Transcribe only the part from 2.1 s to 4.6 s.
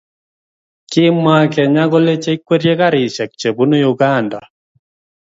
chekwerie karishiek chebunu uganda